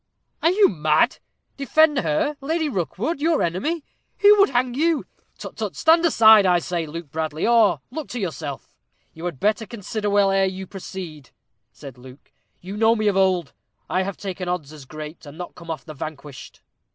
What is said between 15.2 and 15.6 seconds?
and not